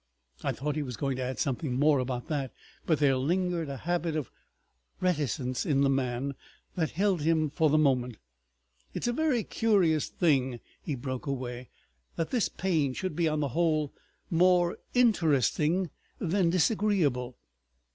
[0.43, 2.51] I thought he was going to add something more about that,
[2.87, 4.31] but there lingered a habit of
[4.99, 6.33] reticence in the man
[6.73, 8.17] that held him for the moment.
[8.95, 11.69] "It is a very curious thing," he broke away;
[12.15, 13.93] "that this pain should be, on the whole,
[14.31, 17.37] more interesting than disagreeable."